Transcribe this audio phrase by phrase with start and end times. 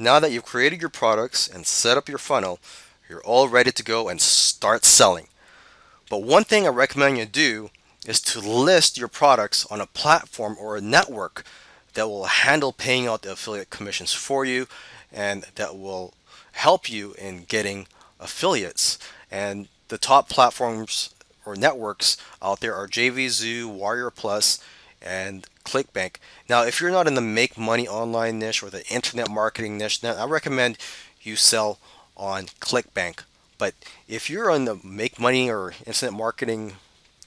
[0.00, 2.60] Now that you've created your products and set up your funnel,
[3.08, 5.26] you're all ready to go and start selling.
[6.08, 7.70] But one thing I recommend you do
[8.06, 11.44] is to list your products on a platform or a network
[11.94, 14.68] that will handle paying out the affiliate commissions for you
[15.12, 16.14] and that will
[16.52, 17.88] help you in getting
[18.20, 19.00] affiliates.
[19.32, 21.12] And the top platforms
[21.44, 24.62] or networks out there are JVZoo, Warrior Plus,
[25.02, 26.16] and ClickBank.
[26.48, 30.00] Now, if you're not in the make money online niche or the internet marketing niche,
[30.00, 30.78] then I recommend
[31.22, 31.78] you sell
[32.16, 33.22] on ClickBank.
[33.58, 33.74] But
[34.06, 36.74] if you're on the make money or internet marketing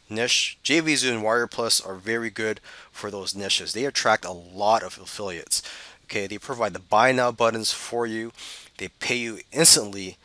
[0.10, 2.60] niche, JVZoo and Warrior Plus are very good
[2.92, 3.74] for those niches.
[3.74, 5.62] They attract a lot of affiliates.
[6.06, 8.32] Okay, they provide the buy now buttons for you.
[8.78, 10.18] They pay you instantly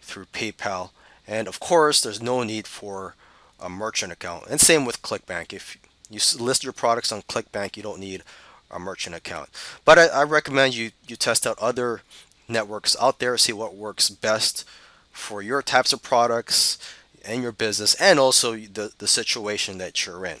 [0.00, 0.90] through PayPal,
[1.26, 3.14] and of course, there's no need for
[3.60, 4.44] a merchant account.
[4.48, 5.52] And same with ClickBank.
[5.52, 5.78] If
[6.10, 8.22] you list your products on ClickBank, you don't need
[8.70, 9.48] a merchant account.
[9.84, 12.02] But I, I recommend you you test out other
[12.48, 14.64] networks out there, see what works best
[15.10, 16.78] for your types of products
[17.24, 20.38] and your business and also the, the situation that you're in.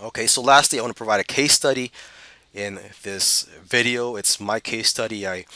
[0.00, 1.90] Okay, so lastly, I want to provide a case study
[2.54, 4.16] in this video.
[4.16, 5.26] It's my case study.
[5.26, 5.46] I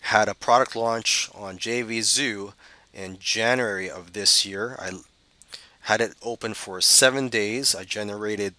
[0.00, 2.52] had a product launch on JVZoo
[2.92, 4.76] in January of this year.
[4.78, 4.92] I
[5.84, 7.74] had it open for seven days.
[7.74, 8.54] I generated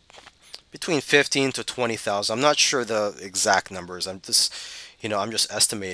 [0.71, 2.33] between 15 to 20,000.
[2.33, 4.07] I'm not sure the exact numbers.
[4.07, 4.53] I'm just,
[4.99, 5.93] you know, I'm just estimating.